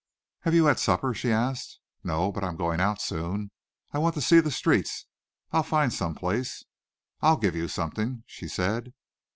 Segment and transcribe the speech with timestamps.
[0.39, 1.79] "Have you had supper?" she asked.
[2.03, 3.51] "No, but I'm going out soon.
[3.91, 5.05] I want to see the streets.
[5.51, 6.63] I'll find some place."
[7.21, 8.95] "I'll give you something," she said.